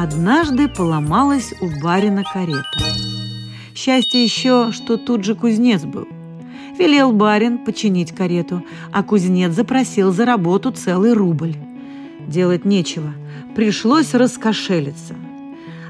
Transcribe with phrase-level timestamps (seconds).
[0.00, 2.62] Однажды поломалась у барина карета.
[3.74, 6.06] Счастье еще, что тут же кузнец был.
[6.78, 11.56] Велел барин починить карету, а кузнец запросил за работу целый рубль.
[12.28, 13.12] Делать нечего,
[13.56, 15.16] пришлось раскошелиться.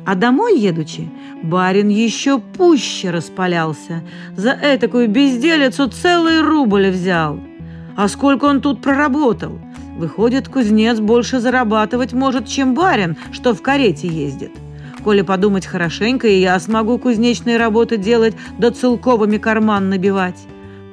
[0.06, 1.10] А домой едучи,
[1.42, 4.02] барин еще пуще распалялся.
[4.34, 7.38] За этакую безделицу целый рубль взял.
[7.94, 9.60] А сколько он тут проработал?
[9.98, 14.52] Выходит, кузнец больше зарабатывать может, чем барин, что в карете ездит.
[15.02, 20.38] Коли подумать хорошенько, и я смогу кузнечные работы делать, да целковыми карман набивать.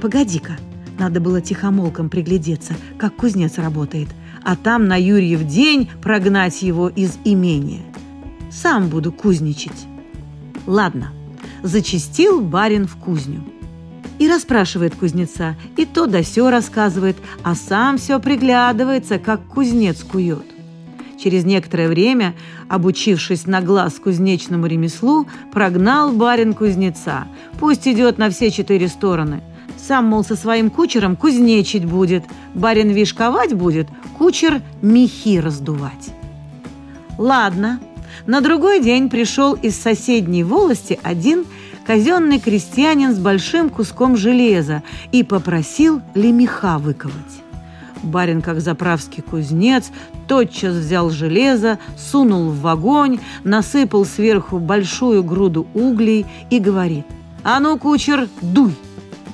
[0.01, 0.57] Погоди-ка,
[0.97, 4.07] надо было тихомолком приглядеться, как кузнец работает,
[4.43, 7.83] а там на Юрьев день прогнать его из имения.
[8.49, 9.85] Сам буду кузничать.
[10.65, 11.11] Ладно,
[11.61, 13.43] зачистил барин в кузню.
[14.19, 20.45] И расспрашивает кузнеца, и то да сё рассказывает, а сам все приглядывается, как кузнец кует.
[21.21, 22.33] Через некоторое время,
[22.69, 27.27] обучившись на глаз кузнечному ремеслу, прогнал барин кузнеца.
[27.59, 29.41] Пусть идет на все четыре стороны–
[29.87, 32.23] сам, мол, со своим кучером кузнечить будет,
[32.55, 36.11] барин вишковать будет, кучер мехи раздувать.
[37.19, 37.79] Ладно,
[38.25, 41.45] на другой день пришел из соседней волости один
[41.85, 47.15] казенный крестьянин с большим куском железа и попросил лемеха выковать.
[48.03, 49.91] Барин, как заправский кузнец,
[50.27, 57.05] тотчас взял железо, сунул в огонь, насыпал сверху большую груду углей и говорит
[57.43, 58.75] «А ну, кучер, дуй!»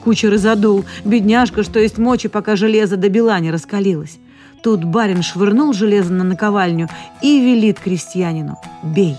[0.04, 0.84] Кучер и задул.
[1.06, 4.18] Бедняжка, что есть мочи, пока железо до бела не раскалилось.
[4.64, 6.88] Тут барин швырнул железо на наковальню
[7.22, 9.18] и велит крестьянину «Бей!».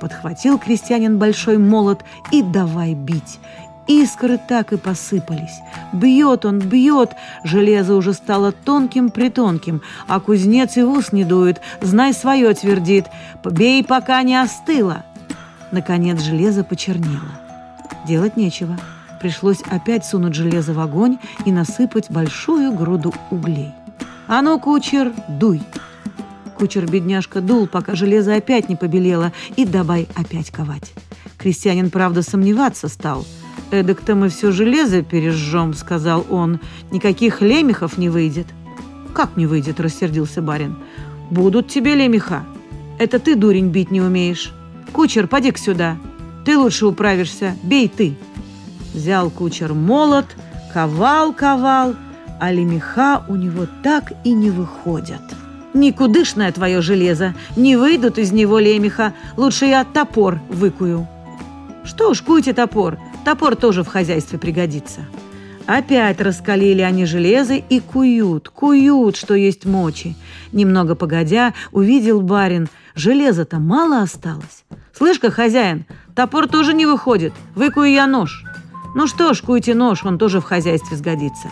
[0.00, 3.38] Подхватил крестьянин большой молот и давай бить.
[3.86, 5.60] Искры так и посыпались.
[5.92, 7.14] Бьет он, бьет.
[7.44, 11.60] Железо уже стало тонким-притонким, а кузнец и в ус не дует.
[11.80, 13.06] Знай свое, твердит.
[13.44, 15.04] Бей, пока не остыло.
[15.70, 17.30] Наконец железо почернело.
[18.06, 18.76] Делать нечего
[19.20, 23.72] пришлось опять сунуть железо в огонь и насыпать большую груду углей.
[24.28, 25.62] «А ну, кучер, дуй!»
[26.58, 30.92] Кучер-бедняжка дул, пока железо опять не побелело, и давай опять ковать.
[31.38, 33.26] Крестьянин, правда, сомневаться стал.
[33.70, 36.60] «Эдак-то мы все железо пережжем»,— сказал он.
[36.90, 38.46] «Никаких лемехов не выйдет».
[39.12, 40.76] «Как не выйдет?»— рассердился барин.
[41.30, 42.44] «Будут тебе лемеха.
[42.98, 44.52] Это ты, дурень, бить не умеешь.
[44.92, 45.96] Кучер, поди-ка сюда.
[46.44, 47.56] Ты лучше управишься.
[47.62, 48.16] Бей ты».
[48.94, 50.26] Взял кучер молот,
[50.72, 51.96] ковал-ковал,
[52.40, 55.22] а лемеха у него так и не выходят.
[55.76, 61.06] Никудышное твое железо, не выйдут из него лемеха, лучше я топор выкую.
[61.84, 65.02] Что уж, куйте топор, топор тоже в хозяйстве пригодится.
[65.66, 70.16] Опять раскалили они железо и куют, куют, что есть мочи.
[70.50, 74.64] Немного погодя, увидел барин, железа-то мало осталось.
[74.96, 78.44] «Слышь-ка, хозяин, топор тоже не выходит, выкую я нож».
[78.94, 81.48] Ну что ж, куйте нож, он тоже в хозяйстве сгодится.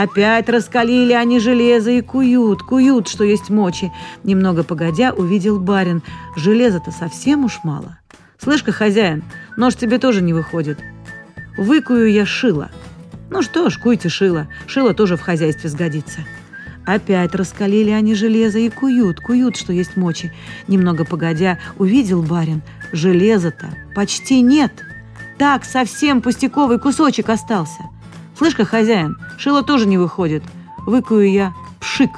[0.00, 3.90] Опять раскалили они железо и куют, куют, что есть мочи.
[4.22, 6.04] Немного погодя, увидел барин.
[6.36, 7.98] Железа-то совсем уж мало.
[8.38, 9.24] Слышь-ка, хозяин,
[9.56, 10.78] нож тебе тоже не выходит.
[11.56, 12.70] Выкую я шило.
[13.28, 14.46] Ну что ж, куйте шило.
[14.68, 16.20] Шило тоже в хозяйстве сгодится.
[16.86, 20.32] Опять раскалили они железо и куют, куют, что есть мочи.
[20.68, 22.62] Немного погодя, увидел барин.
[22.92, 23.66] Железа-то
[23.96, 24.70] почти нет.—
[25.38, 27.84] так, совсем пустяковый кусочек остался.
[28.38, 30.44] Слышь-ка, хозяин, шило тоже не выходит.
[30.86, 32.12] Выкую я пшик.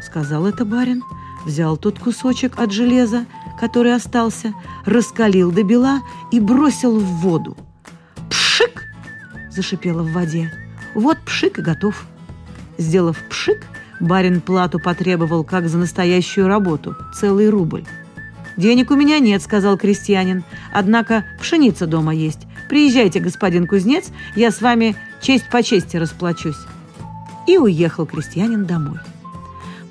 [0.00, 1.02] Сказал это барин,
[1.44, 3.26] взял тот кусочек от железа,
[3.58, 4.54] который остался,
[4.86, 7.56] раскалил до бела и бросил в воду.
[8.30, 8.84] «Пшик!»–
[9.50, 10.52] зашипело в воде.
[10.94, 12.06] «Вот пшик и готов».
[12.78, 13.66] Сделав пшик,
[13.98, 17.84] барин плату потребовал, как за настоящую работу, целый рубль.
[18.56, 20.44] «Денег у меня нет»,— сказал крестьянин.
[20.72, 22.46] «Однако пшеница дома есть.
[22.68, 26.58] Приезжайте, господин кузнец, я с вами честь по чести расплачусь».
[27.46, 28.98] И уехал крестьянин домой.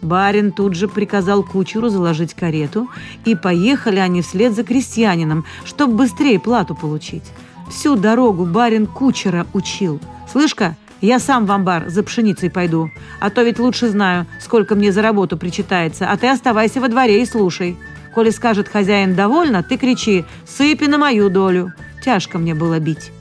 [0.02, 2.88] Барин тут же приказал кучеру заложить карету,
[3.26, 7.24] и поехали они вслед за крестьянином, чтобы быстрее плату получить.
[7.70, 10.00] Всю дорогу барин кучера учил.
[10.32, 12.90] «Слышь-ка, я сам в амбар за пшеницей пойду,
[13.20, 17.22] а то ведь лучше знаю, сколько мне за работу причитается, а ты оставайся во дворе
[17.22, 17.78] и слушай.
[18.16, 21.74] коли скажет хозяин «довольно», ты кричи «сыпи на мою долю».
[22.04, 23.12] Тяжко мне было бить.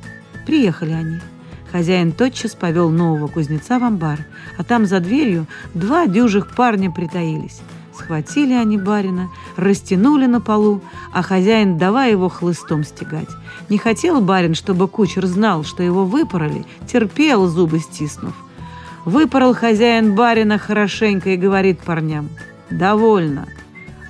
[0.47, 1.21] Приехали они.
[1.73, 4.21] Хозяин тотчас повел нового кузнеца в амбар,
[4.57, 7.61] а там за дверью два дюжих парня притаились.
[7.95, 10.83] Схватили они барина, растянули на полу,
[11.13, 13.29] а хозяин давай его хлыстом стегать.
[13.69, 18.35] Не хотел барин, чтобы кучер знал, что его выпороли, терпел, зубы стиснув.
[19.07, 22.29] Выпорол хозяин барина хорошенько и говорит парням
[22.71, 23.47] «Довольно».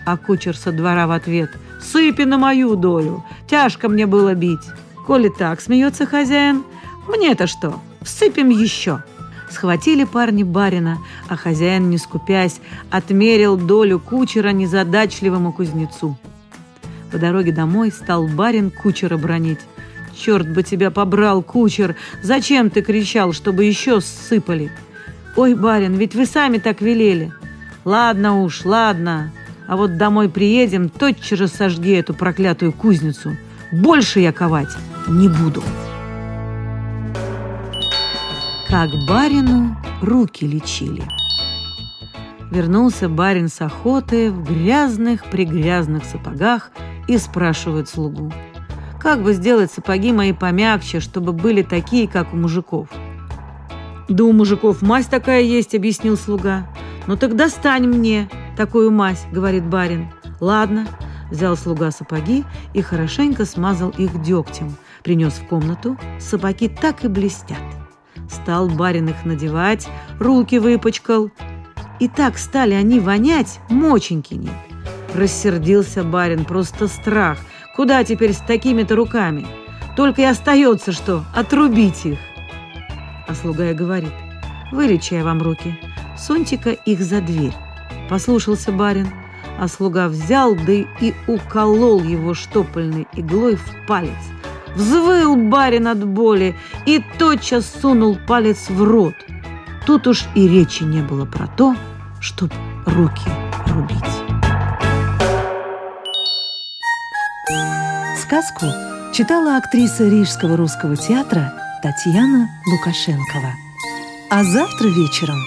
[0.04, 1.50] А кучер со двора в ответ
[1.80, 4.66] «Сыпи на мою долю, тяжко мне было бить».
[5.06, 6.64] «Коли так,— смеется хозяин,—
[7.08, 9.02] мне-то что, всыпем еще».
[9.50, 10.98] Схватили парни барина,
[11.28, 12.60] а хозяин, не скупясь,
[12.90, 16.18] отмерил долю кучера незадачливому кузнецу.
[17.12, 19.60] По дороге домой стал барин кучера бронить.
[20.16, 21.94] «Черт бы тебя побрал, кучер!
[22.22, 24.72] Зачем ты кричал, чтобы еще сыпали?»
[25.36, 27.32] «Ой, барин, ведь вы сами так велели!»
[27.84, 29.32] «Ладно уж, ладно,
[29.68, 33.36] а вот домой приедем, тотчас же сожги эту проклятую кузницу.
[33.70, 34.74] Больше я ковать
[35.06, 35.62] не буду!»
[38.76, 41.02] Как барину руки лечили.
[42.50, 46.70] Вернулся барин с охоты в грязных-пригрязных сапогах
[47.08, 48.31] и спрашивает слугу.
[49.00, 52.88] «Как бы сделать сапоги мои помягче, чтобы были такие, как у мужиков?»
[54.11, 56.67] «Да у мужиков мазь такая есть»,— объяснил слуга.
[57.06, 58.28] «Ну так достань мне
[58.58, 60.11] такую мазь»,— говорит барин.
[60.38, 60.87] «Ладно»,—
[61.31, 62.44] взял слуга сапоги
[62.75, 64.76] и хорошенько смазал их дегтем.
[65.02, 67.75] Принес в комнату, сапоги так и блестят.
[68.31, 69.88] Стал барин их надевать,
[70.19, 71.31] руки выпачкал.
[72.00, 74.52] И так стали они вонять, моченьки нет.
[75.14, 77.38] Рассердился барин, просто страх.
[77.75, 79.46] Куда теперь с такими-то руками?
[79.96, 82.19] Только и остается, что отрубить их.
[83.26, 84.12] А слуга и говорит,
[84.73, 85.78] вылечи я вам руки,
[86.19, 87.55] суньте-ка их за дверь.
[88.08, 89.08] Послушался барин,
[89.58, 94.12] а слуга взял, да и уколол его штопольной иглой в палец.
[94.75, 96.55] Взвыл барин от боли
[96.86, 99.14] и тотчас сунул палец в рот.
[99.84, 101.76] Тут уж и речи не было про то,
[102.20, 102.52] чтоб
[102.86, 103.28] руки
[103.66, 103.98] рубить.
[108.22, 108.66] Сказку
[109.12, 111.52] читала актриса Рижского русского театра
[111.82, 113.52] Татьяна Лукашенкова.
[114.30, 115.38] А завтра вечером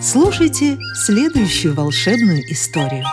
[0.00, 3.04] слушайте следующую волшебную историю.